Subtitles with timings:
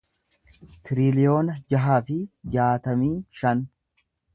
[0.89, 2.19] tiriliyoona jaha fi
[2.59, 3.67] jaatamii shan